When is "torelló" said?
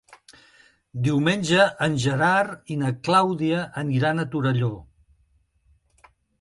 4.35-4.73